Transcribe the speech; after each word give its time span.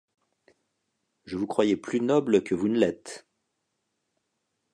Je 1.25 1.37
vous 1.37 1.45
croyais 1.45 1.77
plus 1.77 1.99
noble 2.01 2.41
que 2.43 2.55
vous 2.55 2.67
ne 2.67 2.79
l’êtes. 2.79 3.27